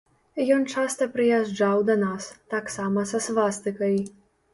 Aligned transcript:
Ён 0.53 0.61
часта 0.75 1.07
прыязджаў 1.17 1.83
да 1.89 1.97
нас, 2.05 2.29
таксама 2.55 3.05
са 3.11 3.21
свастыкай. 3.27 3.95